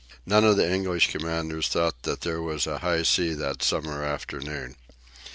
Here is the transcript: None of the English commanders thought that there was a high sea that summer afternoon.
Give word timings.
None 0.25 0.43
of 0.43 0.57
the 0.57 0.67
English 0.67 1.11
commanders 1.11 1.67
thought 1.67 2.01
that 2.01 2.21
there 2.21 2.41
was 2.41 2.65
a 2.65 2.79
high 2.79 3.03
sea 3.03 3.35
that 3.35 3.61
summer 3.61 4.03
afternoon. 4.03 4.75